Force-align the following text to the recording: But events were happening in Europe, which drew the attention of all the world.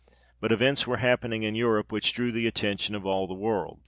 But 0.39 0.51
events 0.51 0.87
were 0.87 0.97
happening 0.97 1.43
in 1.43 1.53
Europe, 1.53 1.91
which 1.91 2.13
drew 2.15 2.31
the 2.31 2.47
attention 2.47 2.95
of 2.95 3.05
all 3.05 3.27
the 3.27 3.35
world. 3.35 3.77